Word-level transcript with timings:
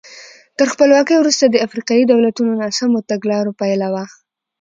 تر 0.57 0.67
خپلواکۍ 0.73 1.15
وروسته 1.19 1.45
د 1.47 1.55
افریقایي 1.67 2.03
دولتونو 2.11 2.51
ناسمو 2.61 2.99
تګلارو 3.11 3.57
پایله 3.59 3.87
وه. 3.93 4.05